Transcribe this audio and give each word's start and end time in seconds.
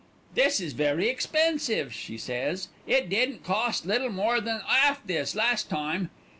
"'This 0.33 0.59
is 0.59 0.73
very 0.73 1.09
expensive,' 1.09 1.93
she 1.93 2.17
says. 2.17 2.69
'It 2.87 3.07
didn't 3.07 3.43
cost 3.43 3.85
little 3.85 4.09
more 4.09 4.41
than 4.41 4.61
'alf 4.67 4.99
this 5.05 5.35
last 5.35 5.69
time.' 5.69 6.09